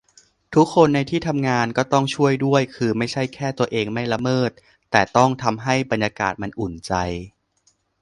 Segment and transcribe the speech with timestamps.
[0.55, 4.51] ทุกคนในที่ทำงานก็ต้องช่วยด้วย คือไม่ใช่แค่ตัวเองไม่ละเมิด
[4.91, 6.93] แต่ต้องทำให้บรรยากาศมันอุ่นใจ